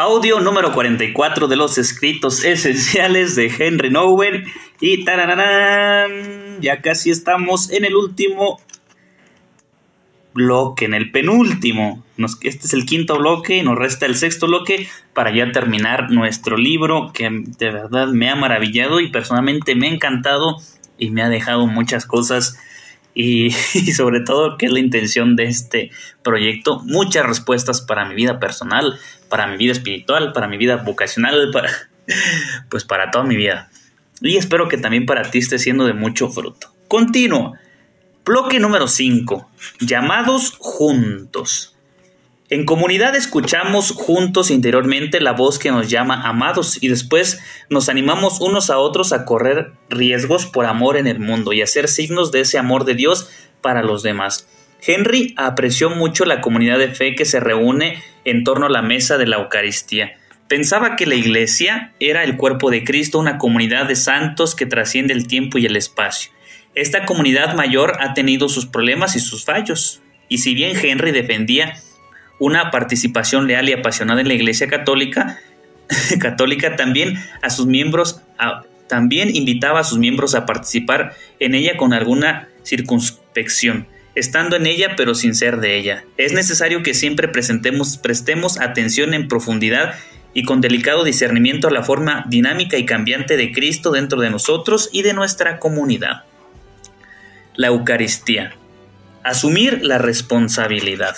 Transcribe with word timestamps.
Audio 0.00 0.40
número 0.40 0.72
44 0.72 1.46
de 1.46 1.56
los 1.56 1.76
escritos 1.76 2.42
esenciales 2.42 3.36
de 3.36 3.52
Henry 3.58 3.90
Nowen. 3.90 4.46
Y 4.80 5.04
tararán, 5.04 6.58
ya 6.62 6.80
casi 6.80 7.10
estamos 7.10 7.70
en 7.70 7.84
el 7.84 7.94
último 7.94 8.62
bloque, 10.32 10.86
en 10.86 10.94
el 10.94 11.10
penúltimo. 11.10 12.02
este 12.16 12.66
es 12.66 12.72
el 12.72 12.86
quinto 12.86 13.18
bloque 13.18 13.58
y 13.58 13.62
nos 13.62 13.76
resta 13.76 14.06
el 14.06 14.16
sexto 14.16 14.46
bloque 14.46 14.88
para 15.12 15.34
ya 15.34 15.52
terminar 15.52 16.10
nuestro 16.10 16.56
libro 16.56 17.12
que 17.12 17.28
de 17.30 17.70
verdad 17.70 18.08
me 18.08 18.30
ha 18.30 18.36
maravillado 18.36 19.00
y 19.00 19.10
personalmente 19.10 19.74
me 19.74 19.88
ha 19.88 19.92
encantado 19.92 20.56
y 20.96 21.10
me 21.10 21.20
ha 21.20 21.28
dejado 21.28 21.66
muchas 21.66 22.06
cosas 22.06 22.58
y, 23.14 23.50
sobre 23.50 24.20
todo 24.20 24.56
qué 24.56 24.66
es 24.66 24.72
la 24.72 24.78
intención 24.78 25.36
de 25.36 25.44
este 25.44 25.90
proyecto. 26.22 26.80
Muchas 26.84 27.26
respuestas 27.26 27.80
para 27.80 28.04
mi 28.04 28.14
vida 28.14 28.38
personal, 28.38 28.98
para 29.28 29.46
mi 29.46 29.56
vida 29.56 29.72
espiritual, 29.72 30.32
para 30.32 30.48
mi 30.48 30.56
vida 30.56 30.76
vocacional, 30.76 31.50
para, 31.52 31.70
pues 32.68 32.84
para 32.84 33.10
toda 33.10 33.24
mi 33.24 33.36
vida. 33.36 33.70
Y 34.20 34.36
espero 34.36 34.68
que 34.68 34.76
también 34.76 35.06
para 35.06 35.30
ti 35.30 35.38
esté 35.38 35.58
siendo 35.58 35.86
de 35.86 35.94
mucho 35.94 36.28
fruto. 36.28 36.74
Continuo. 36.88 37.54
Bloque 38.24 38.60
número 38.60 38.86
5. 38.86 39.50
Llamados 39.80 40.54
juntos. 40.58 41.76
En 42.52 42.64
comunidad 42.64 43.14
escuchamos 43.14 43.92
juntos 43.92 44.50
interiormente 44.50 45.20
la 45.20 45.30
voz 45.30 45.60
que 45.60 45.70
nos 45.70 45.88
llama 45.88 46.28
amados 46.28 46.82
y 46.82 46.88
después 46.88 47.38
nos 47.68 47.88
animamos 47.88 48.40
unos 48.40 48.70
a 48.70 48.78
otros 48.78 49.12
a 49.12 49.24
correr 49.24 49.70
riesgos 49.88 50.46
por 50.46 50.66
amor 50.66 50.96
en 50.96 51.06
el 51.06 51.20
mundo 51.20 51.52
y 51.52 51.62
hacer 51.62 51.86
signos 51.86 52.32
de 52.32 52.40
ese 52.40 52.58
amor 52.58 52.84
de 52.84 52.94
Dios 52.94 53.30
para 53.60 53.84
los 53.84 54.02
demás. 54.02 54.48
Henry 54.84 55.32
apreció 55.36 55.90
mucho 55.90 56.24
la 56.24 56.40
comunidad 56.40 56.80
de 56.80 56.88
fe 56.88 57.14
que 57.14 57.24
se 57.24 57.38
reúne 57.38 58.02
en 58.24 58.42
torno 58.42 58.66
a 58.66 58.70
la 58.70 58.82
mesa 58.82 59.16
de 59.16 59.28
la 59.28 59.36
Eucaristía. 59.36 60.18
Pensaba 60.48 60.96
que 60.96 61.06
la 61.06 61.14
Iglesia 61.14 61.92
era 62.00 62.24
el 62.24 62.36
cuerpo 62.36 62.72
de 62.72 62.82
Cristo, 62.82 63.20
una 63.20 63.38
comunidad 63.38 63.86
de 63.86 63.94
santos 63.94 64.56
que 64.56 64.66
trasciende 64.66 65.14
el 65.14 65.28
tiempo 65.28 65.58
y 65.58 65.66
el 65.66 65.76
espacio. 65.76 66.32
Esta 66.74 67.06
comunidad 67.06 67.54
mayor 67.54 67.92
ha 68.00 68.12
tenido 68.12 68.48
sus 68.48 68.66
problemas 68.66 69.14
y 69.14 69.20
sus 69.20 69.44
fallos, 69.44 70.02
y 70.28 70.38
si 70.38 70.54
bien 70.54 70.76
Henry 70.76 71.12
defendía 71.12 71.74
una 72.40 72.72
participación 72.72 73.46
leal 73.46 73.68
y 73.68 73.72
apasionada 73.74 74.20
en 74.20 74.26
la 74.26 74.34
Iglesia 74.34 74.66
Católica, 74.66 75.38
católica 76.20 76.74
también 76.74 77.22
a 77.42 77.50
sus 77.50 77.66
miembros 77.66 78.22
también 78.90 79.34
invitaba 79.34 79.78
a 79.80 79.84
sus 79.84 79.98
miembros 79.98 80.34
a 80.34 80.46
participar 80.46 81.14
en 81.38 81.54
ella 81.54 81.76
con 81.76 81.92
alguna 81.92 82.48
circunspección, 82.64 83.86
estando 84.16 84.56
en 84.56 84.66
ella 84.66 84.96
pero 84.96 85.14
sin 85.14 85.36
ser 85.36 85.60
de 85.60 85.78
ella. 85.78 86.04
Es 86.16 86.32
necesario 86.32 86.82
que 86.82 86.92
siempre 86.92 87.28
presentemos, 87.28 87.98
prestemos 87.98 88.60
atención 88.60 89.14
en 89.14 89.28
profundidad 89.28 89.94
y 90.34 90.42
con 90.42 90.60
delicado 90.60 91.04
discernimiento 91.04 91.68
a 91.68 91.70
la 91.70 91.84
forma 91.84 92.24
dinámica 92.28 92.78
y 92.78 92.84
cambiante 92.84 93.36
de 93.36 93.52
Cristo 93.52 93.92
dentro 93.92 94.20
de 94.20 94.30
nosotros 94.30 94.90
y 94.92 95.02
de 95.02 95.14
nuestra 95.14 95.60
comunidad. 95.60 96.24
La 97.54 97.68
Eucaristía. 97.68 98.56
Asumir 99.22 99.84
la 99.84 99.98
responsabilidad. 99.98 101.14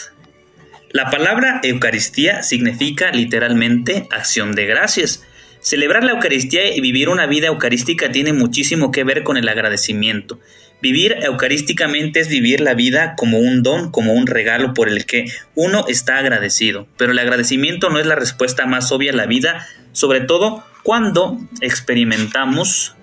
La 0.93 1.09
palabra 1.09 1.61
Eucaristía 1.63 2.43
significa 2.43 3.11
literalmente 3.13 4.07
acción 4.11 4.55
de 4.55 4.67
gracias. 4.67 5.25
Celebrar 5.61 6.05
la 6.05 6.13
Eucaristía 6.13 6.77
y 6.77 6.83
vivir 6.83 7.09
una 7.09 7.25
vida 7.27 7.47
eucarística 7.47 8.13
tiene 8.13 8.35
muchísimo 8.35 8.91
que 8.91 9.03
ver 9.03 9.23
con 9.23 9.39
el 9.39 9.49
agradecimiento. 9.49 10.39
Vivir 10.83 11.17
eucarísticamente 11.23 12.21
es 12.21 12.29
vivir 12.29 12.61
la 12.61 12.75
vida 12.75 13.15
como 13.17 13.39
un 13.39 13.63
don, 13.63 13.91
como 13.91 14.13
un 14.13 14.27
regalo 14.27 14.75
por 14.75 14.91
el 14.91 15.07
que 15.07 15.33
uno 15.55 15.87
está 15.89 16.19
agradecido. 16.19 16.87
Pero 16.99 17.13
el 17.13 17.19
agradecimiento 17.19 17.89
no 17.89 17.99
es 17.99 18.05
la 18.05 18.17
respuesta 18.17 18.67
más 18.67 18.93
obvia 18.93 19.13
a 19.13 19.17
la 19.17 19.25
vida, 19.25 19.67
sobre 19.93 20.21
todo 20.21 20.63
cuando 20.83 21.39
experimentamos 21.63 22.97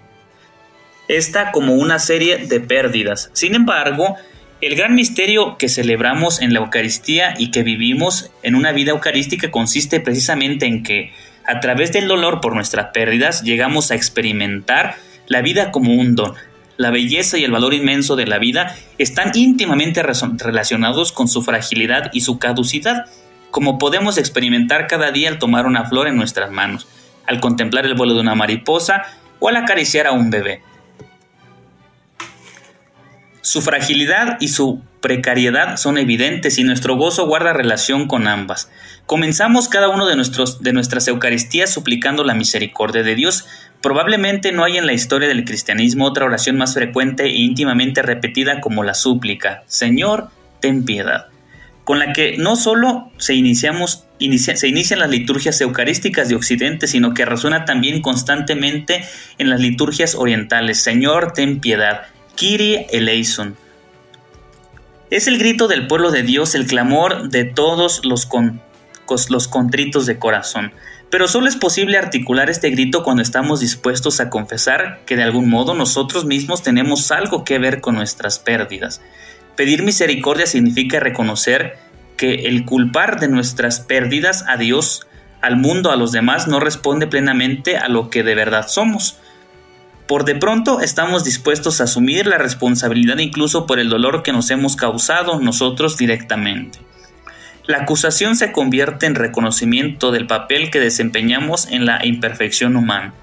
esta 1.08 1.52
como 1.52 1.74
una 1.74 1.98
serie 1.98 2.38
de 2.38 2.60
pérdidas. 2.60 3.32
Sin 3.34 3.56
embargo, 3.56 4.16
el 4.62 4.76
gran 4.76 4.94
misterio 4.94 5.58
que 5.58 5.70
celebramos 5.70 6.42
en 6.42 6.54
la 6.54 6.60
Eucaristía 6.60 7.34
y 7.38 7.52
que 7.52 7.64
vivimos 7.64 8.32
en 8.44 8.56
una 8.56 8.74
vida 8.74 8.92
eucarística 8.92 9.52
consiste 9.52 10.02
precisamente 10.02 10.66
en 10.66 10.84
que, 10.84 11.14
a 11.46 11.62
través 11.62 11.94
del 11.94 12.08
dolor 12.08 12.42
por 12.42 12.56
nuestras 12.56 12.88
pérdidas, 12.88 13.44
llegamos 13.44 13.90
a 13.90 13.96
experimentar 13.96 14.98
la 15.28 15.42
vida 15.42 15.72
como 15.72 15.94
un 15.94 16.16
don. 16.16 16.34
La 16.76 16.92
belleza 16.92 17.38
y 17.38 17.44
el 17.46 17.52
valor 17.52 17.74
inmenso 17.74 18.16
de 18.18 18.28
la 18.28 18.38
vida 18.38 18.76
están 18.98 19.32
íntimamente 19.34 20.04
relacionados 20.04 21.12
con 21.14 21.28
su 21.28 21.42
fragilidad 21.42 22.10
y 22.14 22.22
su 22.22 22.38
caducidad, 22.38 23.06
como 23.52 23.78
podemos 23.78 24.18
experimentar 24.18 24.88
cada 24.88 25.12
día 25.12 25.30
al 25.30 25.40
tomar 25.40 25.68
una 25.68 25.86
flor 25.86 26.08
en 26.08 26.18
nuestras 26.18 26.52
manos, 26.52 26.88
al 27.26 27.40
contemplar 27.40 27.86
el 27.86 27.96
vuelo 27.96 28.14
de 28.14 28.22
una 28.22 28.36
mariposa 28.36 29.04
o 29.40 29.48
al 29.48 29.56
acariciar 29.56 30.08
a 30.08 30.12
un 30.12 30.30
bebé. 30.30 30.62
Su 33.50 33.64
fragilidad 33.64 34.38
y 34.40 34.50
su 34.50 34.80
precariedad 35.02 35.78
son 35.78 35.98
evidentes 35.98 36.60
y 36.60 36.64
nuestro 36.64 36.98
gozo 36.98 37.26
guarda 37.26 37.52
relación 37.52 38.08
con 38.08 38.28
ambas. 38.28 38.70
Comenzamos 39.08 39.68
cada 39.68 39.90
uno 39.90 40.06
de, 40.06 40.16
nuestros, 40.16 40.62
de 40.62 40.72
nuestras 40.72 41.08
Eucaristías 41.08 41.74
suplicando 41.74 42.24
la 42.24 42.36
misericordia 42.36 43.02
de 43.02 43.16
Dios. 43.16 43.48
Probablemente 43.82 44.52
no 44.52 44.64
hay 44.64 44.78
en 44.78 44.86
la 44.86 44.94
historia 44.94 45.28
del 45.28 45.46
cristianismo 45.46 46.06
otra 46.06 46.26
oración 46.26 46.60
más 46.60 46.76
frecuente 46.76 47.24
e 47.24 47.38
íntimamente 47.38 48.04
repetida 48.04 48.62
como 48.62 48.84
la 48.84 48.94
súplica, 48.94 49.64
Señor, 49.66 50.30
ten 50.60 50.86
piedad, 50.86 51.30
con 51.86 51.98
la 51.98 52.14
que 52.14 52.38
no 52.38 52.56
solo 52.56 53.12
se, 53.18 53.34
iniciamos, 53.34 54.06
se 54.20 54.68
inician 54.68 55.00
las 55.00 55.10
liturgias 55.10 55.60
eucarísticas 55.60 56.30
de 56.30 56.36
Occidente, 56.36 56.86
sino 56.86 57.16
que 57.16 57.26
resuena 57.26 57.66
también 57.66 58.04
constantemente 58.04 59.04
en 59.40 59.50
las 59.50 59.60
liturgias 59.60 60.14
orientales, 60.14 60.84
Señor, 60.84 61.34
ten 61.34 61.60
piedad. 61.60 62.04
Kyrie 62.40 62.88
eleison. 62.92 63.58
Es 65.10 65.28
el 65.28 65.38
grito 65.40 65.68
del 65.68 65.88
pueblo 65.88 66.10
de 66.10 66.24
Dios, 66.24 66.56
el 66.56 66.68
clamor 66.68 67.28
de 67.28 67.44
todos 67.44 68.06
los, 68.06 68.30
los 69.30 69.48
contritos 69.50 70.06
de 70.06 70.20
corazón. 70.20 70.72
Pero 71.10 71.28
solo 71.28 71.50
es 71.50 71.58
posible 71.58 71.98
articular 71.98 72.50
este 72.50 72.70
grito 72.70 73.04
cuando 73.04 73.24
estamos 73.24 73.60
dispuestos 73.60 74.22
a 74.22 74.30
confesar 74.30 75.02
que 75.06 75.18
de 75.18 75.24
algún 75.24 75.50
modo 75.50 75.74
nosotros 75.74 76.24
mismos 76.24 76.64
tenemos 76.64 77.12
algo 77.12 77.44
que 77.44 77.60
ver 77.60 77.82
con 77.82 77.96
nuestras 77.96 78.40
pérdidas. 78.40 79.02
Pedir 79.58 79.84
misericordia 79.84 80.46
significa 80.46 81.02
reconocer 81.02 81.78
que 82.16 82.46
el 82.46 82.64
culpar 82.64 83.20
de 83.20 83.28
nuestras 83.28 83.82
pérdidas 83.82 84.46
a 84.48 84.56
Dios, 84.56 85.08
al 85.42 85.58
mundo, 85.58 85.92
a 85.92 85.98
los 85.98 86.14
demás, 86.14 86.48
no 86.48 86.62
responde 86.62 87.08
plenamente 87.08 87.76
a 87.76 87.90
lo 87.90 88.10
que 88.10 88.24
de 88.24 88.36
verdad 88.36 88.70
somos. 88.70 89.18
Por 90.10 90.26
de 90.26 90.34
pronto 90.34 90.82
estamos 90.82 91.24
dispuestos 91.24 91.80
a 91.80 91.84
asumir 91.84 92.26
la 92.26 92.40
responsabilidad 92.40 93.20
incluso 93.20 93.68
por 93.68 93.78
el 93.78 93.90
dolor 93.90 94.24
que 94.24 94.32
nos 94.32 94.50
hemos 94.50 94.76
causado 94.76 95.40
nosotros 95.40 95.98
directamente. 95.98 96.80
La 97.68 97.82
acusación 97.82 98.36
se 98.36 98.52
convierte 98.52 99.06
en 99.06 99.14
reconocimiento 99.14 100.12
del 100.12 100.26
papel 100.26 100.72
que 100.72 100.80
desempeñamos 100.80 101.68
en 101.68 101.86
la 101.86 102.04
imperfección 102.04 102.76
humana. 102.76 103.14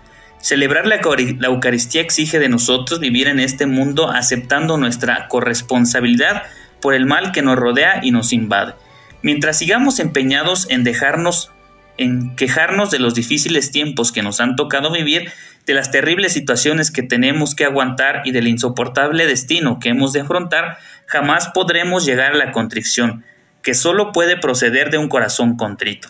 Celebrar 0.41 0.87
la, 0.87 1.01
Eucaristía 1.49 2.03
exige 2.03 2.39
de 2.39 2.49
nosotros 2.49 3.01
vivir 3.01 3.27
en 3.27 3.41
este 3.41 3.67
mundo 3.67 4.09
aceptando 4.09 4.79
nuestra 4.79 5.27
corresponsabilidad 5.27 6.45
por 6.81 6.95
el 6.95 7.05
mal 7.05 7.33
que 7.33 7.43
nos 7.43 7.57
rodea 7.57 7.99
y 8.05 8.13
nos 8.13 8.33
invade. 8.33 8.75
Mientras 9.23 9.59
sigamos 9.59 9.99
empeñados 9.99 10.71
en 10.71 10.85
dejarnos 10.85 11.51
en 11.99 12.37
quejarnos 12.37 12.91
de 12.91 12.99
los 12.99 13.15
difíciles 13.15 13.71
tiempos 13.71 14.13
que 14.13 14.23
nos 14.23 14.39
han 14.41 14.55
tocado 14.55 14.93
vivir, 14.93 15.33
de 15.67 15.75
las 15.75 15.91
terribles 15.91 16.33
situaciones 16.33 16.91
que 16.91 17.03
tenemos 17.03 17.55
que 17.55 17.65
aguantar 17.65 18.23
y 18.25 18.31
del 18.31 18.47
insoportable 18.47 19.27
destino 19.27 19.79
que 19.81 19.91
hemos 19.91 20.13
de 20.13 20.21
afrontar, 20.21 20.79
jamás 21.07 21.49
podremos 21.49 22.07
llegar 22.07 22.33
a 22.33 22.37
la 22.37 22.53
contrición, 22.53 23.25
que 23.63 23.75
solo 23.75 24.13
puede 24.13 24.37
proceder 24.37 24.91
de 24.91 24.99
un 24.99 25.09
corazón 25.09 25.57
contrito. 25.57 26.09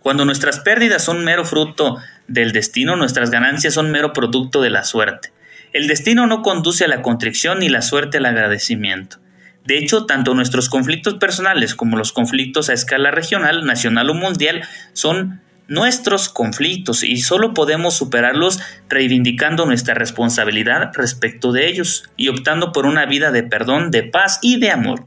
Cuando 0.00 0.24
nuestras 0.24 0.60
pérdidas 0.60 1.04
son 1.04 1.24
mero 1.24 1.44
fruto 1.44 1.98
del 2.28 2.52
destino, 2.52 2.96
nuestras 2.96 3.30
ganancias 3.30 3.74
son 3.74 3.90
mero 3.90 4.12
producto 4.12 4.62
de 4.62 4.70
la 4.70 4.84
suerte. 4.84 5.32
El 5.72 5.86
destino 5.86 6.26
no 6.26 6.42
conduce 6.42 6.84
a 6.84 6.88
la 6.88 7.02
contrición 7.02 7.58
ni 7.58 7.68
la 7.68 7.82
suerte 7.82 8.18
al 8.18 8.26
agradecimiento. 8.26 9.18
De 9.64 9.78
hecho, 9.78 10.04
tanto 10.06 10.34
nuestros 10.34 10.68
conflictos 10.68 11.14
personales 11.14 11.74
como 11.74 11.96
los 11.96 12.12
conflictos 12.12 12.68
a 12.68 12.74
escala 12.74 13.10
regional, 13.10 13.64
nacional 13.64 14.10
o 14.10 14.14
mundial 14.14 14.62
son 14.92 15.40
nuestros 15.68 16.28
conflictos 16.28 17.02
y 17.02 17.18
solo 17.18 17.54
podemos 17.54 17.94
superarlos 17.94 18.60
reivindicando 18.88 19.66
nuestra 19.66 19.94
responsabilidad 19.94 20.92
respecto 20.94 21.52
de 21.52 21.68
ellos 21.68 22.10
y 22.16 22.28
optando 22.28 22.72
por 22.72 22.86
una 22.86 23.06
vida 23.06 23.30
de 23.30 23.42
perdón, 23.42 23.90
de 23.90 24.02
paz 24.02 24.38
y 24.42 24.58
de 24.58 24.70
amor. 24.70 25.06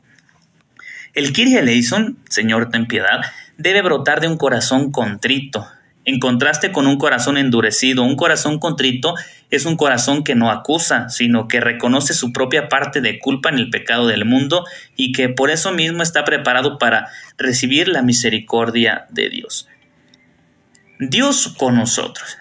El 1.13 1.33
Kyrie 1.33 1.59
eleison, 1.59 2.17
Señor 2.29 2.69
ten 2.69 2.87
piedad, 2.87 3.21
debe 3.57 3.81
brotar 3.81 4.21
de 4.21 4.27
un 4.27 4.37
corazón 4.37 4.91
contrito, 4.91 5.67
en 6.07 6.19
contraste 6.19 6.71
con 6.71 6.87
un 6.87 6.97
corazón 6.97 7.37
endurecido. 7.37 8.03
Un 8.03 8.15
corazón 8.15 8.59
contrito 8.59 9.15
es 9.49 9.65
un 9.65 9.75
corazón 9.75 10.23
que 10.23 10.35
no 10.35 10.49
acusa, 10.49 11.09
sino 11.09 11.49
que 11.49 11.59
reconoce 11.59 12.13
su 12.13 12.31
propia 12.31 12.69
parte 12.69 13.01
de 13.01 13.19
culpa 13.19 13.49
en 13.49 13.57
el 13.57 13.69
pecado 13.69 14.07
del 14.07 14.23
mundo 14.23 14.63
y 14.95 15.11
que 15.11 15.27
por 15.27 15.51
eso 15.51 15.73
mismo 15.73 16.03
está 16.03 16.23
preparado 16.23 16.77
para 16.77 17.09
recibir 17.37 17.89
la 17.89 18.03
misericordia 18.03 19.05
de 19.09 19.29
Dios. 19.29 19.67
Dios 20.99 21.53
con 21.57 21.75
nosotros. 21.75 22.37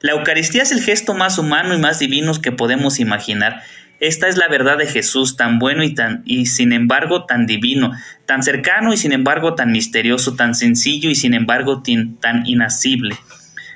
La 0.00 0.12
Eucaristía 0.12 0.62
es 0.62 0.72
el 0.72 0.82
gesto 0.82 1.14
más 1.14 1.38
humano 1.38 1.74
y 1.74 1.78
más 1.78 1.98
divino 1.98 2.32
que 2.40 2.52
podemos 2.52 3.00
imaginar. 3.00 3.62
Esta 4.00 4.28
es 4.28 4.38
la 4.38 4.48
verdad 4.48 4.78
de 4.78 4.86
Jesús, 4.86 5.36
tan 5.36 5.58
bueno 5.58 5.84
y 5.84 5.94
tan 5.94 6.22
y 6.24 6.46
sin 6.46 6.72
embargo 6.72 7.26
tan 7.26 7.46
divino, 7.46 7.92
tan 8.26 8.42
cercano 8.42 8.94
y 8.94 8.96
sin 8.96 9.12
embargo 9.12 9.54
tan 9.54 9.72
misterioso, 9.72 10.34
tan 10.34 10.54
sencillo 10.54 11.10
y 11.10 11.14
sin 11.14 11.34
embargo 11.34 11.82
tan 11.82 12.46
inasible. 12.46 13.16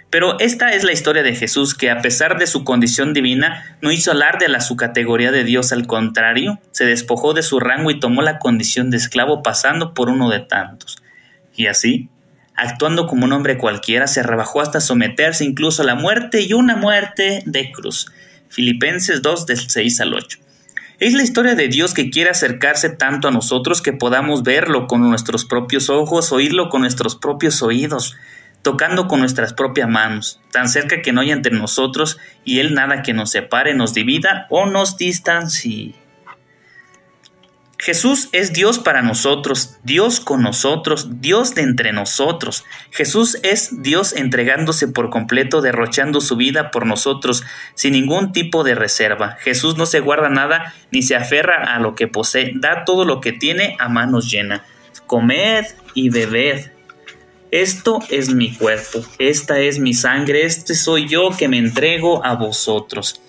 Pero 0.09 0.39
esta 0.39 0.73
es 0.73 0.85
la 0.85 0.93
historia 0.93 1.23
de 1.23 1.35
Jesús 1.35 1.75
que 1.75 1.91
a 1.91 2.01
pesar 2.01 2.39
de 2.39 2.47
su 2.47 2.65
condición 2.65 3.13
divina 3.13 3.77
no 3.83 3.91
hizo 3.91 4.13
alarde 4.13 4.47
a 4.47 4.61
su 4.61 4.77
categoría 4.77 5.31
de 5.31 5.45
Dios, 5.45 5.73
al 5.73 5.87
contrario, 5.87 6.61
se 6.71 6.87
despojó 6.87 7.35
de 7.35 7.43
su 7.43 7.61
rango 7.61 7.91
y 7.91 8.01
tomó 8.01 8.23
la 8.23 8.39
condición 8.39 8.91
de 8.91 8.97
esclavo 8.97 9.43
pasando 9.43 9.93
por 9.93 10.09
uno 10.09 10.31
de 10.31 10.41
tantos. 10.41 11.03
Y 11.57 11.67
así, 11.67 12.09
actuando 12.55 13.07
como 13.07 13.25
un 13.25 13.33
hombre 13.33 13.59
cualquiera, 13.59 14.07
se 14.07 14.23
rebajó 14.23 14.61
hasta 14.61 14.81
someterse 14.81 15.45
incluso 15.45 15.83
a 15.83 15.87
la 15.87 15.95
muerte 15.95 16.41
y 16.43 16.53
una 16.53 16.77
muerte 16.77 17.43
de 17.47 17.71
cruz. 17.73 18.13
Filipenses 18.49 19.23
2 19.23 19.47
del 19.47 19.59
6 19.59 20.01
al 20.01 20.15
8. 20.15 20.39
Es 21.01 21.13
la 21.13 21.25
historia 21.25 21.57
de 21.57 21.69
Dios 21.69 21.93
que 21.93 22.11
quiere 22.11 22.31
acercarse 22.31 22.89
tanto 22.89 23.27
a 23.27 23.33
nosotros 23.33 23.83
que 23.83 23.93
podamos 23.93 24.45
verlo 24.45 24.87
con 24.87 25.01
nuestros 25.01 25.45
propios 25.45 25.91
ojos, 25.91 26.31
oírlo 26.31 26.69
con 26.69 26.83
nuestros 26.83 27.17
propios 27.17 27.63
oídos, 27.63 28.17
tocando 28.63 29.09
con 29.09 29.19
nuestras 29.19 29.53
propias 29.53 29.89
manos, 29.89 30.41
tan 30.53 30.69
cerca 30.69 31.03
que 31.03 31.13
no 31.13 31.21
haya 31.21 31.35
entre 31.35 31.53
nosotros 31.53 32.19
y 32.45 32.61
Él 32.61 32.75
nada 32.75 33.03
que 33.03 33.13
nos 33.13 33.31
separe, 33.31 33.75
nos 33.75 33.93
divida 33.93 34.47
o 34.51 34.67
nos 34.67 34.97
distancie. 34.97 35.95
Jesús 37.85 38.31
es 38.33 38.55
Dios 38.55 38.79
para 38.79 39.03
nosotros, 39.03 39.77
Dios 39.83 40.19
con 40.19 40.41
nosotros, 40.41 41.21
Dios 41.21 41.55
de 41.55 41.61
entre 41.61 41.93
nosotros. 41.93 42.65
Jesús 42.91 43.37
es 43.43 43.83
Dios 43.83 44.15
entregándose 44.15 44.89
por 44.89 45.11
completo, 45.11 45.61
derrochando 45.61 46.23
su 46.23 46.37
vida 46.37 46.71
por 46.71 46.87
nosotros, 46.87 47.45
sin 47.75 47.93
ningún 47.93 48.33
tipo 48.33 48.65
de 48.65 48.75
reserva. 48.75 49.37
Jesús 49.39 49.77
no 49.77 49.85
se 49.85 50.01
guarda 50.01 50.31
nada 50.31 50.73
ni 50.93 51.03
se 51.03 51.15
aferra 51.15 51.75
a 51.75 51.79
lo 51.79 51.95
que 51.95 52.09
posee, 52.09 52.53
da 52.55 52.87
todo 52.87 53.05
lo 53.05 53.21
que 53.21 53.33
tiene 53.33 53.77
a 53.79 53.91
manos 53.91 54.31
llenas. 54.31 54.63
Comed 55.07 55.67
y 55.93 56.09
bebed. 56.09 56.71
Esto 57.51 57.99
es 58.09 58.31
mi 58.31 58.55
cuerpo, 58.55 59.05
esta 59.19 59.61
es 59.61 59.79
mi 59.79 59.93
sangre, 59.93 60.47
este 60.47 60.75
soy 60.75 61.07
yo 61.07 61.37
que 61.37 61.49
me 61.49 61.59
entrego 61.59 62.25
a 62.25 62.35
vosotros. 62.35 63.21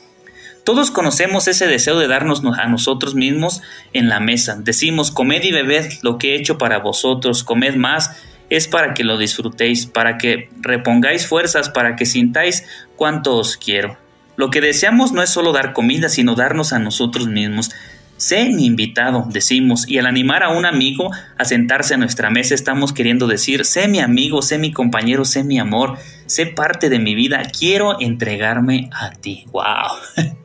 Todos 0.65 0.89
conocemos 0.89 1.47
ese 1.47 1.67
deseo 1.67 1.99
de 1.99 2.07
darnos 2.07 2.41
a 2.43 2.65
nosotros 2.65 3.13
mismos 3.13 3.61
en 3.93 4.09
la 4.09 4.19
mesa. 4.19 4.57
Decimos, 4.59 5.11
comed 5.11 5.43
y 5.43 5.51
bebed 5.51 5.91
lo 6.01 6.17
que 6.17 6.31
he 6.31 6.39
hecho 6.39 6.57
para 6.57 6.79
vosotros, 6.79 7.43
comed 7.43 7.75
más, 7.75 8.17
es 8.49 8.67
para 8.67 8.95
que 8.95 9.03
lo 9.03 9.19
disfrutéis, 9.19 9.85
para 9.85 10.17
que 10.17 10.49
repongáis 10.59 11.27
fuerzas, 11.27 11.69
para 11.69 11.95
que 11.95 12.07
sintáis 12.07 12.65
cuánto 12.95 13.35
os 13.35 13.57
quiero. 13.57 13.95
Lo 14.37 14.49
que 14.49 14.59
deseamos 14.59 15.11
no 15.11 15.21
es 15.21 15.29
solo 15.29 15.51
dar 15.51 15.73
comida, 15.73 16.09
sino 16.09 16.33
darnos 16.33 16.73
a 16.73 16.79
nosotros 16.79 17.27
mismos. 17.27 17.69
Sé 18.17 18.45
mi 18.45 18.65
invitado, 18.65 19.27
decimos, 19.29 19.87
y 19.87 19.99
al 19.99 20.07
animar 20.07 20.41
a 20.41 20.49
un 20.49 20.65
amigo 20.65 21.11
a 21.37 21.45
sentarse 21.45 21.93
a 21.93 21.97
nuestra 21.97 22.31
mesa 22.31 22.55
estamos 22.55 22.91
queriendo 22.91 23.27
decir, 23.27 23.65
sé 23.65 23.87
mi 23.87 23.99
amigo, 23.99 24.41
sé 24.41 24.57
mi 24.57 24.71
compañero, 24.71 25.25
sé 25.25 25.43
mi 25.43 25.59
amor, 25.59 25.99
sé 26.25 26.47
parte 26.47 26.89
de 26.89 26.97
mi 26.97 27.13
vida, 27.13 27.43
quiero 27.55 28.01
entregarme 28.01 28.89
a 28.91 29.11
ti. 29.11 29.45
¡Wow! 29.51 30.35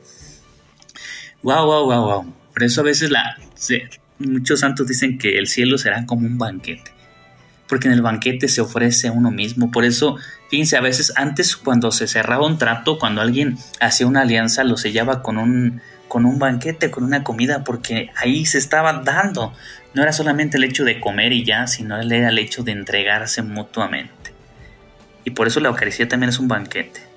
Wow, 1.42 1.66
wow, 1.66 1.84
wow, 1.84 2.04
wow. 2.04 2.34
Por 2.52 2.62
eso 2.62 2.82
a 2.82 2.84
veces 2.84 3.10
la, 3.10 3.38
muchos 4.18 4.60
santos 4.60 4.86
dicen 4.86 5.18
que 5.18 5.38
el 5.38 5.46
cielo 5.46 5.78
será 5.78 6.04
como 6.06 6.26
un 6.26 6.38
banquete. 6.38 6.92
Porque 7.68 7.88
en 7.88 7.94
el 7.94 8.02
banquete 8.02 8.48
se 8.48 8.60
ofrece 8.60 9.10
uno 9.10 9.30
mismo. 9.30 9.70
Por 9.70 9.84
eso, 9.84 10.16
fíjense, 10.50 10.76
a 10.76 10.80
veces 10.80 11.12
antes 11.16 11.56
cuando 11.56 11.92
se 11.92 12.08
cerraba 12.08 12.46
un 12.46 12.58
trato, 12.58 12.98
cuando 12.98 13.20
alguien 13.20 13.56
hacía 13.80 14.06
una 14.06 14.22
alianza, 14.22 14.64
lo 14.64 14.76
sellaba 14.76 15.22
con 15.22 15.38
un, 15.38 15.80
con 16.08 16.26
un 16.26 16.38
banquete, 16.38 16.90
con 16.90 17.04
una 17.04 17.22
comida, 17.22 17.62
porque 17.62 18.10
ahí 18.16 18.44
se 18.44 18.58
estaba 18.58 18.92
dando. 19.04 19.54
No 19.94 20.02
era 20.02 20.12
solamente 20.12 20.56
el 20.56 20.64
hecho 20.64 20.84
de 20.84 21.00
comer 21.00 21.32
y 21.32 21.44
ya, 21.44 21.66
sino 21.66 22.00
era 22.00 22.28
el 22.28 22.38
hecho 22.38 22.62
de 22.62 22.72
entregarse 22.72 23.42
mutuamente. 23.42 24.32
Y 25.24 25.30
por 25.30 25.46
eso 25.46 25.60
la 25.60 25.68
Eucaristía 25.68 26.08
también 26.08 26.30
es 26.30 26.38
un 26.38 26.48
banquete. 26.48 27.09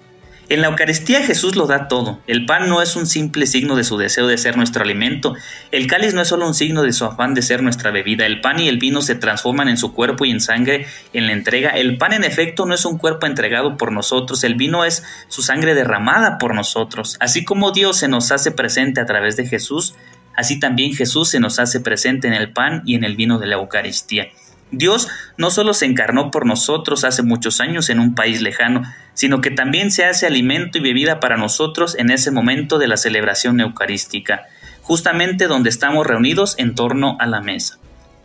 En 0.49 0.61
la 0.61 0.67
Eucaristía 0.67 1.25
Jesús 1.25 1.55
lo 1.55 1.67
da 1.67 1.87
todo. 1.87 2.19
El 2.27 2.45
pan 2.45 2.67
no 2.67 2.81
es 2.81 2.97
un 2.97 3.07
simple 3.07 3.47
signo 3.47 3.77
de 3.77 3.85
su 3.85 3.97
deseo 3.97 4.27
de 4.27 4.37
ser 4.37 4.57
nuestro 4.57 4.83
alimento. 4.83 5.35
El 5.71 5.87
cáliz 5.87 6.13
no 6.13 6.21
es 6.21 6.27
solo 6.27 6.45
un 6.45 6.53
signo 6.53 6.83
de 6.83 6.91
su 6.91 7.05
afán 7.05 7.33
de 7.33 7.41
ser 7.41 7.63
nuestra 7.63 7.91
bebida. 7.91 8.25
El 8.25 8.41
pan 8.41 8.59
y 8.59 8.67
el 8.67 8.77
vino 8.77 9.01
se 9.01 9.15
transforman 9.15 9.69
en 9.69 9.77
su 9.77 9.93
cuerpo 9.93 10.25
y 10.25 10.31
en 10.31 10.41
sangre 10.41 10.85
en 11.13 11.27
la 11.27 11.33
entrega. 11.33 11.69
El 11.69 11.97
pan 11.97 12.11
en 12.11 12.25
efecto 12.25 12.65
no 12.65 12.75
es 12.75 12.83
un 12.83 12.97
cuerpo 12.97 13.25
entregado 13.25 13.77
por 13.77 13.93
nosotros. 13.93 14.43
El 14.43 14.55
vino 14.55 14.83
es 14.83 15.03
su 15.29 15.41
sangre 15.41 15.75
derramada 15.75 16.37
por 16.37 16.53
nosotros. 16.53 17.15
Así 17.21 17.45
como 17.45 17.71
Dios 17.71 17.97
se 17.97 18.09
nos 18.09 18.31
hace 18.31 18.51
presente 18.51 18.99
a 18.99 19.05
través 19.05 19.37
de 19.37 19.47
Jesús, 19.47 19.95
así 20.35 20.59
también 20.59 20.93
Jesús 20.93 21.29
se 21.29 21.39
nos 21.39 21.57
hace 21.57 21.79
presente 21.79 22.27
en 22.27 22.33
el 22.33 22.51
pan 22.51 22.83
y 22.85 22.95
en 22.95 23.05
el 23.05 23.15
vino 23.15 23.39
de 23.39 23.47
la 23.47 23.55
Eucaristía. 23.55 24.27
Dios 24.73 25.07
no 25.37 25.51
solo 25.51 25.75
se 25.75 25.85
encarnó 25.85 26.31
por 26.31 26.47
nosotros 26.47 27.03
hace 27.03 27.21
muchos 27.21 27.61
años 27.61 27.91
en 27.91 27.99
un 27.99 28.15
país 28.15 28.41
lejano, 28.41 28.81
sino 29.13 29.39
que 29.39 29.51
también 29.51 29.91
se 29.91 30.03
hace 30.03 30.25
alimento 30.25 30.79
y 30.79 30.81
bebida 30.81 31.19
para 31.19 31.37
nosotros 31.37 31.95
en 31.95 32.09
ese 32.09 32.31
momento 32.31 32.79
de 32.79 32.87
la 32.87 32.97
celebración 32.97 33.61
eucarística, 33.61 34.47
justamente 34.81 35.45
donde 35.45 35.69
estamos 35.69 36.07
reunidos 36.07 36.55
en 36.57 36.73
torno 36.73 37.17
a 37.19 37.27
la 37.27 37.39
mesa. 37.39 37.77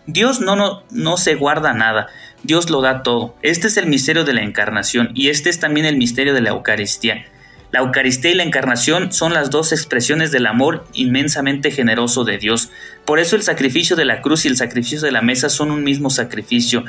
Dios 0.07 0.41
no, 0.41 0.57
no, 0.57 0.85
no 0.91 1.19
se 1.19 1.35
guarda 1.35 1.75
nada, 1.75 2.07
Dios 2.43 2.71
lo 2.71 2.81
da 2.81 3.03
todo. 3.03 3.37
Este 3.43 3.67
es 3.67 3.77
el 3.77 3.87
misterio 3.87 4.25
de 4.25 4.33
la 4.33 4.43
encarnación 4.43 5.11
y 5.15 5.29
este 5.29 5.51
es 5.51 5.61
también 5.61 5.85
el 5.85 5.99
misterio 5.99 6.33
de 6.33 6.41
la 6.41 6.51
Eucaristía. 6.51 7.27
La 7.71 7.81
Eucaristía 7.81 8.31
y 8.31 8.35
la 8.35 8.45
Encarnación 8.45 9.13
son 9.13 9.35
las 9.35 9.51
dos 9.51 9.73
expresiones 9.73 10.33
del 10.33 10.47
amor 10.47 10.87
inmensamente 10.95 11.71
generoso 11.71 12.25
de 12.25 12.39
Dios. 12.39 12.71
Por 13.05 13.19
eso 13.19 13.37
el 13.37 13.43
sacrificio 13.43 13.95
de 13.95 14.07
la 14.07 14.23
cruz 14.23 14.45
y 14.45 14.49
el 14.49 14.57
sacrificio 14.57 15.03
de 15.03 15.13
la 15.13 15.21
mesa 15.21 15.51
son 15.51 15.71
un 15.71 15.85
mismo 15.85 16.09
sacrificio, 16.09 16.85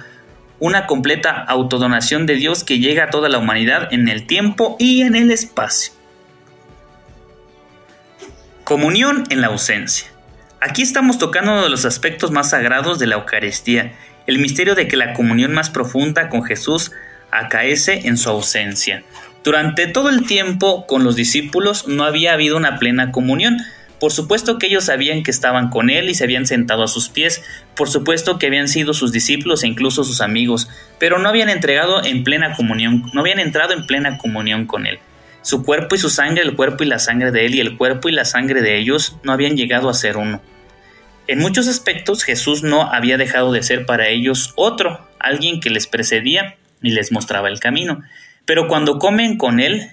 una 0.60 0.88
completa 0.88 1.32
autodonación 1.32 2.26
de 2.26 2.36
Dios 2.36 2.64
que 2.64 2.80
llega 2.80 3.06
a 3.06 3.10
toda 3.10 3.28
la 3.28 3.40
humanidad 3.40 3.90
en 3.92 4.08
el 4.08 4.26
tiempo 4.26 4.78
y 4.80 5.02
en 5.02 5.16
el 5.16 5.32
espacio. 5.32 5.94
Comunión 8.64 9.26
en 9.30 9.42
la 9.42 9.48
ausencia. 9.48 10.10
Aquí 10.62 10.82
estamos 10.82 11.18
tocando 11.18 11.52
uno 11.52 11.64
de 11.64 11.70
los 11.70 11.86
aspectos 11.86 12.32
más 12.32 12.52
sagrados 12.52 13.00
de 13.00 13.08
la 13.08 13.16
Eucaristía, 13.16 13.96
el 14.28 14.40
misterio 14.40 14.76
de 14.76 14.88
que 14.88 14.96
la 14.96 15.14
comunión 15.14 15.54
más 15.54 15.70
profunda 15.70 16.30
con 16.30 16.44
Jesús 16.44 16.92
acaece 17.32 18.08
en 18.08 18.18
su 18.18 18.30
ausencia. 18.30 19.04
Durante 19.44 19.88
todo 19.88 20.10
el 20.10 20.26
tiempo 20.26 20.86
con 20.86 21.04
los 21.04 21.16
discípulos 21.16 21.88
no 21.88 22.04
había 22.04 22.34
habido 22.34 22.58
una 22.58 22.78
plena 22.78 23.12
comunión. 23.12 23.58
Por 24.00 24.12
supuesto 24.12 24.58
que 24.58 24.68
ellos 24.68 24.86
sabían 24.86 25.24
que 25.24 25.32
estaban 25.32 25.70
con 25.70 25.90
él 25.90 26.10
y 26.10 26.16
se 26.16 26.24
habían 26.24 26.46
sentado 26.46 26.84
a 26.84 26.88
sus 26.88 27.10
pies, 27.10 27.44
por 27.76 27.90
supuesto 27.90 28.38
que 28.38 28.48
habían 28.48 28.68
sido 28.68 28.94
sus 28.94 29.12
discípulos 29.12 29.64
e 29.64 29.68
incluso 29.68 30.04
sus 30.04 30.22
amigos, 30.22 30.70
pero 31.00 31.20
no 31.20 31.30
habían 31.30 31.50
entregado 31.50 32.04
en 32.04 32.24
plena 32.24 32.56
comunión, 32.56 33.10
no 33.14 33.22
habían 33.22 33.40
entrado 33.40 33.74
en 33.74 33.86
plena 33.86 34.18
comunión 34.18 34.66
con 34.66 34.86
él. 34.86 35.00
Su 35.42 35.64
cuerpo 35.64 35.96
y 35.96 35.98
su 35.98 36.10
sangre, 36.10 36.44
el 36.44 36.56
cuerpo 36.56 36.84
y 36.84 36.88
la 36.88 37.00
sangre 37.00 37.32
de 37.32 37.46
él 37.46 37.56
y 37.56 37.60
el 37.60 37.78
cuerpo 37.78 38.10
y 38.10 38.12
la 38.12 38.26
sangre 38.26 38.62
de 38.62 38.78
ellos 38.78 39.18
no 39.24 39.32
habían 39.32 39.56
llegado 39.56 39.90
a 39.90 39.94
ser 39.94 40.18
uno. 40.18 40.42
En 41.28 41.40
muchos 41.40 41.68
aspectos 41.68 42.24
Jesús 42.24 42.64
no 42.64 42.92
había 42.92 43.18
dejado 43.18 43.52
de 43.52 43.64
ser 43.64 43.86
para 43.86 44.08
ellos 44.08 44.54
otro, 44.56 45.08
alguien 45.20 45.60
que 45.60 45.70
les 45.70 45.88
precedía 45.88 46.56
y 46.82 46.92
les 46.92 47.12
mostraba 47.12 47.50
el 47.50 47.60
camino. 47.60 48.02
Pero 48.50 48.68
cuando 48.68 48.98
comen 48.98 49.38
con 49.38 49.60
Él, 49.60 49.92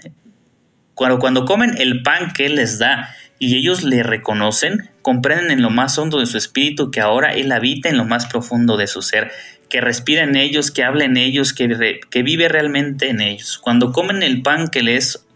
cuando, 0.95 1.19
cuando 1.19 1.45
comen 1.45 1.75
el 1.77 2.03
pan 2.03 2.33
que 2.33 2.47
Él 2.47 2.55
les 2.55 2.79
da 2.79 3.15
y 3.39 3.55
ellos 3.55 3.83
le 3.83 4.03
reconocen, 4.03 4.89
comprenden 5.03 5.51
en 5.51 5.61
lo 5.61 5.69
más 5.69 5.99
hondo 5.99 6.21
de 6.21 6.25
su 6.25 6.39
espíritu 6.39 6.91
que 6.91 7.03
ahora 7.03 7.35
Él 7.35 7.53
habita 7.53 7.91
en 7.91 7.99
lo 7.99 8.07
más 8.07 8.25
profundo 8.25 8.79
de 8.79 8.87
su 8.87 9.03
ser, 9.03 9.31
que 9.69 9.83
respira 9.83 10.23
en 10.23 10.37
ellos, 10.37 10.71
que 10.71 10.85
habla 10.85 11.05
en 11.05 11.19
ellos, 11.19 11.53
que, 11.53 12.01
que 12.09 12.23
vive 12.23 12.49
realmente 12.49 13.11
en 13.11 13.21
ellos. 13.21 13.59
Cuando 13.59 13.93
comen 13.93 14.23
el 14.23 14.41
pan 14.41 14.69
que 14.69 14.83
les 14.83 15.27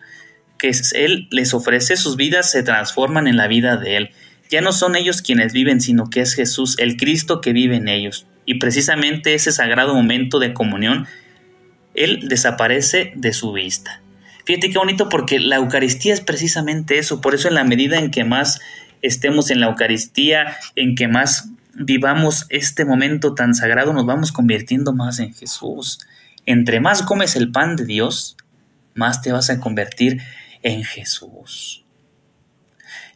que 0.59 0.73
Él 0.95 1.29
les 1.31 1.53
ofrece, 1.53 1.99
sus 1.99 2.17
vidas 2.17 2.51
se 2.51 2.63
transforman 2.63 3.27
en 3.27 3.37
la 3.37 3.49
vida 3.49 3.77
de 3.77 3.99
Él. 3.99 4.11
Ya 4.49 4.63
no 4.63 4.73
son 4.73 4.97
ellos 4.97 5.21
quienes 5.21 5.53
viven, 5.53 5.83
sino 5.83 6.09
que 6.09 6.23
es 6.23 6.33
Jesús, 6.33 6.79
el 6.79 6.97
Cristo 6.97 7.43
que 7.43 7.53
vive 7.53 7.77
en 7.77 7.89
ellos. 7.89 8.25
Y 8.47 8.55
precisamente 8.55 9.35
ese 9.35 9.53
sagrado 9.53 9.95
momento 9.95 10.39
de 10.39 10.55
comunión 10.55 11.07
Él 11.95 12.29
desaparece 12.29 13.13
de 13.17 13.33
su 13.33 13.53
vista. 13.53 14.01
Fíjate 14.45 14.71
qué 14.71 14.79
bonito 14.79 15.09
porque 15.09 15.39
la 15.39 15.57
Eucaristía 15.57 16.15
es 16.15 16.21
precisamente 16.21 16.99
eso, 16.99 17.21
por 17.21 17.35
eso 17.35 17.49
en 17.49 17.55
la 17.55 17.65
medida 17.65 17.99
en 17.99 18.11
que 18.11 18.25
más 18.25 18.61
estemos 19.03 19.51
en 19.51 19.61
la 19.61 19.67
Eucaristía, 19.67 20.57
en 20.77 20.95
que 20.95 21.09
más 21.09 21.51
vivamos 21.75 22.47
este 22.49 22.85
momento 22.85 23.35
tan 23.35 23.55
sagrado, 23.55 23.93
nos 23.93 24.07
vamos 24.07 24.33
convirtiendo 24.33 24.93
más 24.93 25.19
en 25.19 25.35
Jesús. 25.35 26.01
Entre 26.47 26.81
más 26.81 27.03
comes 27.03 27.37
el 27.37 27.51
pan 27.53 27.77
de 27.77 27.85
Dios, 27.85 28.37
más 28.95 29.23
te 29.23 29.33
vas 29.33 29.51
a 29.51 29.61
convertir 29.61 30.21
en 30.63 30.85
Jesús. 30.85 31.85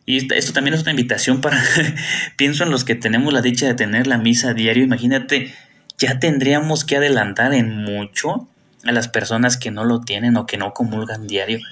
Y 0.06 0.32
esto 0.34 0.52
también 0.52 0.74
es 0.74 0.82
una 0.82 0.90
invitación 0.90 1.40
para, 1.40 1.62
pienso 2.36 2.64
en 2.64 2.70
los 2.70 2.84
que 2.84 2.94
tenemos 2.94 3.32
la 3.32 3.40
dicha 3.40 3.66
de 3.66 3.74
tener 3.74 4.06
la 4.06 4.18
misa 4.18 4.52
diario, 4.52 4.84
imagínate, 4.84 5.54
ya 5.98 6.18
tendríamos 6.18 6.84
que 6.84 6.96
adelantar 6.96 7.54
en 7.54 7.76
mucho 7.76 8.48
a 8.86 8.92
las 8.92 9.08
personas 9.08 9.56
que 9.56 9.70
no 9.70 9.84
lo 9.84 10.00
tienen 10.00 10.36
o 10.36 10.46
que 10.46 10.56
no 10.56 10.72
comulgan 10.72 11.26
diario. 11.26 11.58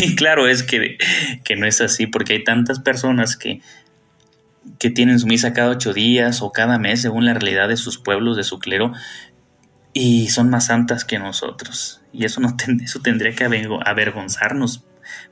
Y 0.00 0.16
claro, 0.16 0.48
es 0.48 0.64
que, 0.64 0.98
que 1.44 1.54
no 1.54 1.64
es 1.64 1.80
así, 1.80 2.08
porque 2.08 2.32
hay 2.32 2.42
tantas 2.42 2.80
personas 2.80 3.36
que, 3.36 3.60
que 4.78 4.90
tienen 4.90 5.18
su 5.20 5.26
misa 5.26 5.52
cada 5.52 5.70
ocho 5.70 5.92
días 5.92 6.42
o 6.42 6.50
cada 6.50 6.78
mes, 6.78 7.02
según 7.02 7.24
la 7.24 7.34
realidad 7.34 7.68
de 7.68 7.76
sus 7.76 7.98
pueblos, 7.98 8.36
de 8.36 8.42
su 8.42 8.58
clero, 8.58 8.92
y 9.92 10.28
son 10.28 10.50
más 10.50 10.66
santas 10.66 11.04
que 11.04 11.18
nosotros. 11.18 12.02
Y 12.12 12.24
eso, 12.24 12.40
no 12.40 12.56
eso 12.82 13.00
tendría 13.00 13.32
que 13.32 13.44
avergonzarnos, 13.44 14.84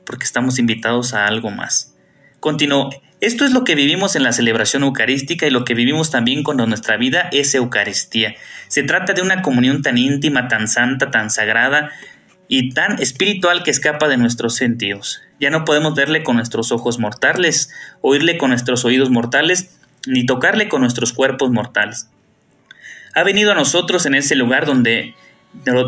porque 0.05 0.23
estamos 0.23 0.57
invitados 0.57 1.13
a 1.13 1.27
algo 1.27 1.51
más. 1.51 1.94
Continuó, 2.45 2.91
esto 3.21 3.43
es 3.43 3.53
lo 3.53 3.63
que 3.63 3.73
vivimos 3.73 4.15
en 4.15 4.21
la 4.21 4.31
celebración 4.31 4.83
eucarística 4.83 5.47
y 5.47 5.49
lo 5.49 5.65
que 5.65 5.73
vivimos 5.73 6.11
también 6.11 6.43
cuando 6.43 6.67
nuestra 6.67 6.95
vida 6.95 7.27
es 7.31 7.55
Eucaristía. 7.55 8.35
Se 8.67 8.83
trata 8.83 9.13
de 9.13 9.23
una 9.23 9.41
comunión 9.41 9.81
tan 9.81 9.97
íntima, 9.97 10.47
tan 10.47 10.67
santa, 10.67 11.09
tan 11.09 11.31
sagrada 11.31 11.89
y 12.47 12.69
tan 12.69 13.01
espiritual 13.01 13.63
que 13.63 13.71
escapa 13.71 14.07
de 14.07 14.17
nuestros 14.17 14.55
sentidos. 14.55 15.23
Ya 15.39 15.49
no 15.49 15.65
podemos 15.65 15.95
verle 15.95 16.23
con 16.23 16.35
nuestros 16.35 16.71
ojos 16.71 16.99
mortales, 16.99 17.71
oírle 18.01 18.37
con 18.37 18.51
nuestros 18.51 18.85
oídos 18.85 19.09
mortales, 19.09 19.79
ni 20.05 20.23
tocarle 20.27 20.69
con 20.69 20.81
nuestros 20.81 21.13
cuerpos 21.13 21.49
mortales. 21.49 22.11
Ha 23.15 23.23
venido 23.23 23.53
a 23.53 23.55
nosotros 23.55 24.05
en 24.05 24.13
ese 24.13 24.35
lugar 24.35 24.67
donde, 24.67 25.15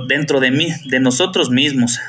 dentro 0.08 0.40
de, 0.40 0.50
mí, 0.50 0.70
de 0.86 1.00
nosotros 1.00 1.52
mismos, 1.52 2.00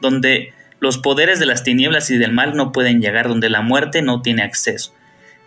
donde 0.00 0.54
los 0.80 0.98
poderes 0.98 1.38
de 1.38 1.46
las 1.46 1.64
tinieblas 1.64 2.10
y 2.10 2.18
del 2.18 2.32
mal 2.32 2.54
no 2.56 2.72
pueden 2.72 3.00
llegar 3.00 3.28
donde 3.28 3.50
la 3.50 3.62
muerte 3.62 4.02
no 4.02 4.22
tiene 4.22 4.42
acceso. 4.42 4.94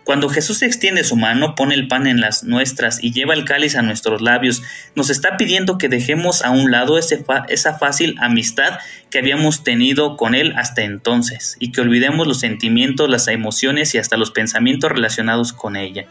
Cuando 0.04 0.28
Jesús 0.28 0.62
extiende 0.62 1.04
su 1.04 1.14
mano, 1.14 1.54
pone 1.54 1.74
el 1.74 1.86
pan 1.86 2.08
en 2.08 2.20
las 2.20 2.42
nuestras 2.42 3.02
y 3.02 3.12
lleva 3.12 3.34
el 3.34 3.44
cáliz 3.44 3.76
a 3.76 3.82
nuestros 3.82 4.20
labios, 4.20 4.62
nos 4.96 5.10
está 5.10 5.36
pidiendo 5.36 5.78
que 5.78 5.88
dejemos 5.88 6.42
a 6.42 6.50
un 6.50 6.72
lado 6.72 6.98
esa 6.98 7.78
fácil 7.78 8.16
amistad 8.20 8.80
que 9.10 9.18
habíamos 9.18 9.62
tenido 9.62 10.16
con 10.16 10.34
Él 10.34 10.54
hasta 10.56 10.82
entonces 10.82 11.56
y 11.60 11.70
que 11.70 11.82
olvidemos 11.82 12.26
los 12.26 12.40
sentimientos, 12.40 13.08
las 13.08 13.28
emociones 13.28 13.94
y 13.94 13.98
hasta 13.98 14.16
los 14.16 14.32
pensamientos 14.32 14.90
relacionados 14.90 15.52
con 15.52 15.76
ella. 15.76 16.06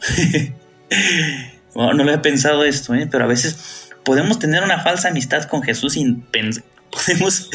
no 1.74 1.92
lo 1.92 2.12
he 2.12 2.18
pensado 2.18 2.64
esto, 2.64 2.94
¿eh? 2.94 3.08
pero 3.10 3.24
a 3.24 3.28
veces 3.28 3.90
podemos 4.04 4.38
tener 4.38 4.62
una 4.62 4.80
falsa 4.80 5.08
amistad 5.08 5.44
con 5.44 5.62
Jesús 5.62 5.94
sin, 5.94 6.24
podemos 6.90 7.50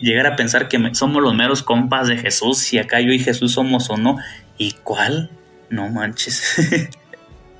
llegar 0.00 0.26
a 0.26 0.36
pensar 0.36 0.68
que 0.68 0.94
somos 0.94 1.22
los 1.22 1.34
meros 1.34 1.62
compas 1.62 2.08
de 2.08 2.16
Jesús, 2.16 2.58
si 2.58 2.78
acá 2.78 3.00
yo 3.00 3.12
y 3.12 3.18
Jesús 3.18 3.52
somos 3.52 3.90
o 3.90 3.96
no. 3.96 4.16
¿Y 4.58 4.72
cuál? 4.82 5.30
No 5.70 5.88
manches. 5.88 6.90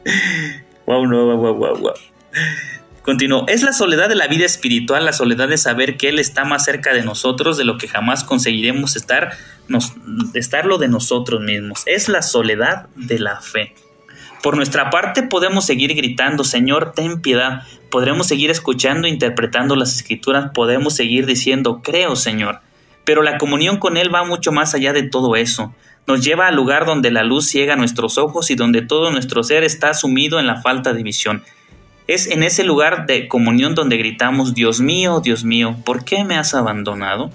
wow, 0.87 1.07
no, 1.07 1.37
wow, 1.37 1.55
wow, 1.55 1.79
wow. 1.79 1.95
Continuó, 3.03 3.45
es 3.49 3.63
la 3.63 3.75
soledad 3.75 4.09
de 4.09 4.15
la 4.15 4.29
vida 4.29 4.47
espiritual, 4.47 5.05
la 5.05 5.13
soledad 5.13 5.49
de 5.49 5.59
saber 5.59 5.99
que 5.99 6.09
Él 6.09 6.19
está 6.19 6.47
más 6.47 6.65
cerca 6.65 6.95
de 6.95 7.03
nosotros 7.03 7.59
de 7.59 7.65
lo 7.65 7.77
que 7.77 7.87
jamás 7.87 8.25
conseguiremos 8.25 8.97
estar, 8.97 9.33
nos, 9.69 9.93
estarlo 10.33 10.79
de 10.79 10.89
nosotros 10.89 11.43
mismos. 11.43 11.83
Es 11.85 12.09
la 12.09 12.23
soledad 12.23 12.89
de 12.97 13.19
la 13.19 13.43
fe. 13.43 13.75
Por 14.45 14.57
nuestra 14.57 14.91
parte 14.91 15.23
podemos 15.23 15.65
seguir 15.65 15.95
gritando, 15.95 16.45
Señor, 16.45 16.93
ten 16.95 17.23
piedad. 17.23 17.63
Podremos 17.91 18.27
seguir 18.27 18.51
escuchando, 18.51 19.09
interpretando 19.09 19.75
las 19.75 19.97
escrituras, 19.97 20.51
podemos 20.53 20.95
seguir 20.95 21.25
diciendo, 21.25 21.81
creo, 21.83 22.15
Señor. 22.15 22.61
Pero 23.07 23.23
la 23.23 23.39
comunión 23.39 23.79
con 23.79 23.97
Él 23.97 24.15
va 24.15 24.23
mucho 24.23 24.53
más 24.53 24.75
allá 24.75 24.93
de 24.93 25.05
todo 25.05 25.35
eso. 25.35 25.75
Nos 26.07 26.23
lleva 26.23 26.47
al 26.47 26.57
lugar 26.57 26.85
donde 26.85 27.11
la 27.11 27.25
luz 27.25 27.47
ciega 27.47 27.75
nuestros 27.75 28.19
ojos 28.19 28.51
y 28.51 28.55
donde 28.55 28.83
todo 28.83 29.11
nuestro 29.11 29.43
ser 29.43 29.65
está 29.65 29.95
sumido 29.95 30.39
en 30.39 30.47
la 30.47 30.61
falta 30.61 30.93
de 30.93 31.03
visión. 31.03 31.43
Es 32.07 32.27
en 32.27 32.43
ese 32.43 32.65
lugar 32.65 33.07
de 33.07 33.29
comunión 33.29 33.75
donde 33.75 33.97
gritamos, 33.97 34.53
Dios 34.53 34.79
mío, 34.79 35.21
Dios 35.25 35.45
mío, 35.45 35.75
¿por 35.87 36.05
qué 36.05 36.23
me 36.23 36.37
has 36.37 36.53
abandonado? 36.53 37.31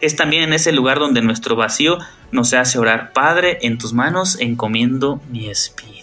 Es 0.00 0.16
también 0.16 0.42
en 0.42 0.54
ese 0.54 0.72
lugar 0.72 1.00
donde 1.00 1.20
nuestro 1.20 1.54
vacío 1.54 1.98
nos 2.32 2.54
hace 2.54 2.78
orar, 2.78 3.12
Padre, 3.12 3.58
en 3.60 3.76
tus 3.76 3.92
manos 3.92 4.40
encomiendo 4.40 5.20
mi 5.28 5.50
espíritu. 5.50 5.95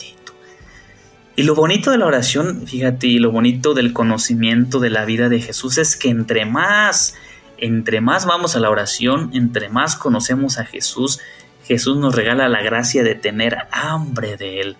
Y 1.36 1.44
lo 1.44 1.56
bonito 1.56 1.90
de 1.90 1.98
la 1.98 2.06
oración, 2.06 2.68
fíjate, 2.68 3.08
y 3.08 3.18
lo 3.18 3.32
bonito 3.32 3.74
del 3.74 3.92
conocimiento 3.92 4.80
de 4.80 4.92
la 4.92 5.04
vida 5.04 5.30
de 5.30 5.42
Jesús 5.42 5.80
es 5.80 5.96
que 5.96 6.10
entre 6.10 6.46
más, 6.46 7.16
entre 7.58 8.02
más 8.02 8.28
vamos 8.28 8.56
a 8.56 8.60
la 8.60 8.70
oración, 8.70 9.32
entre 9.34 9.70
más 9.70 9.96
conocemos 9.96 10.60
a 10.60 10.66
Jesús, 10.66 11.20
Jesús 11.66 11.98
nos 11.98 12.13
regala 12.13 12.50
la 12.50 12.62
gracia 12.62 13.04
de 13.04 13.16
tener 13.16 13.58
hambre 13.72 14.38
de 14.38 14.62
Él. 14.62 14.78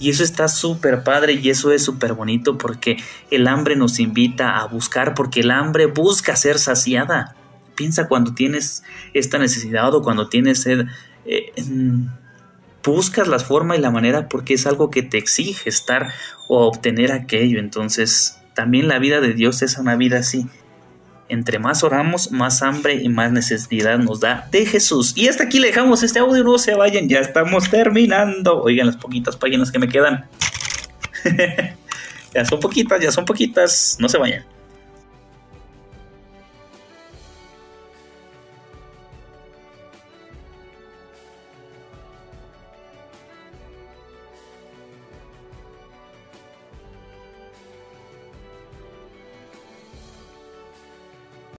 Y 0.00 0.10
eso 0.10 0.24
está 0.24 0.48
súper 0.48 1.04
padre 1.04 1.34
y 1.34 1.50
eso 1.50 1.70
es 1.70 1.84
súper 1.84 2.14
bonito 2.14 2.58
porque 2.58 2.96
el 3.30 3.46
hambre 3.46 3.76
nos 3.76 4.00
invita 4.00 4.58
a 4.58 4.66
buscar, 4.66 5.14
porque 5.14 5.40
el 5.40 5.52
hambre 5.52 5.86
busca 5.86 6.34
ser 6.34 6.58
saciada. 6.58 7.36
Piensa 7.76 8.08
cuando 8.08 8.34
tienes 8.34 8.82
esta 9.14 9.38
necesidad 9.38 9.94
o 9.94 10.02
cuando 10.02 10.28
tienes 10.28 10.62
sed. 10.62 10.86
Eh, 11.24 11.52
buscas 12.86 13.28
la 13.28 13.38
forma 13.38 13.76
y 13.76 13.80
la 13.80 13.90
manera 13.90 14.28
porque 14.28 14.54
es 14.54 14.66
algo 14.66 14.90
que 14.90 15.02
te 15.02 15.18
exige 15.18 15.68
estar 15.68 16.12
o 16.48 16.66
obtener 16.66 17.12
aquello. 17.12 17.58
Entonces, 17.58 18.38
también 18.54 18.88
la 18.88 18.98
vida 18.98 19.20
de 19.20 19.34
Dios 19.34 19.60
es 19.62 19.76
una 19.76 19.96
vida 19.96 20.18
así. 20.18 20.46
Entre 21.28 21.58
más 21.58 21.82
oramos, 21.82 22.30
más 22.30 22.62
hambre 22.62 22.94
y 22.94 23.08
más 23.08 23.32
necesidad 23.32 23.98
nos 23.98 24.20
da 24.20 24.48
de 24.52 24.64
Jesús. 24.64 25.12
Y 25.16 25.28
hasta 25.28 25.44
aquí 25.44 25.58
le 25.58 25.68
dejamos 25.68 26.04
este 26.04 26.20
audio, 26.20 26.44
no 26.44 26.56
se 26.56 26.74
vayan, 26.74 27.08
ya 27.08 27.18
estamos 27.18 27.68
terminando. 27.68 28.62
Oigan 28.62 28.86
las 28.86 28.96
poquitas 28.96 29.36
páginas 29.36 29.72
que 29.72 29.80
me 29.80 29.88
quedan. 29.88 30.26
ya 32.34 32.44
son 32.44 32.60
poquitas, 32.60 33.00
ya 33.02 33.10
son 33.10 33.24
poquitas, 33.24 33.96
no 33.98 34.08
se 34.08 34.18
vayan. 34.18 34.55